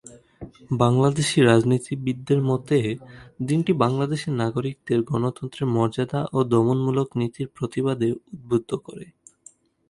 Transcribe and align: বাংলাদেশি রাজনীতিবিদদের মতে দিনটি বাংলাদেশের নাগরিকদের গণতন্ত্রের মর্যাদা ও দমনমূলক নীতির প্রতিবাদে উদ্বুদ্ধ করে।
বাংলাদেশি 0.79 1.37
রাজনীতিবিদদের 1.41 2.39
মতে 2.49 2.77
দিনটি 3.47 3.71
বাংলাদেশের 3.83 4.33
নাগরিকদের 4.35 4.99
গণতন্ত্রের 5.03 5.67
মর্যাদা 5.75 6.21
ও 6.33 6.39
দমনমূলক 6.51 7.07
নীতির 7.19 7.47
প্রতিবাদে 7.55 8.07
উদ্বুদ্ধ 8.33 8.69
করে। 8.85 9.05